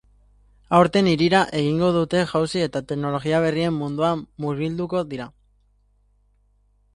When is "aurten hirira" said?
0.77-1.41